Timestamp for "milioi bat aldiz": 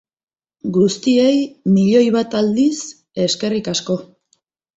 1.75-2.73